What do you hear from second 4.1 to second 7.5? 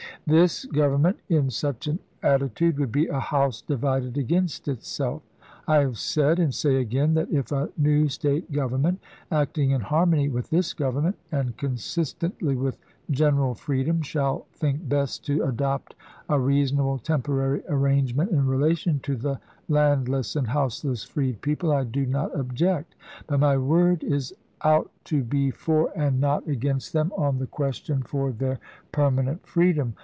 against itself. I have said, and say again, that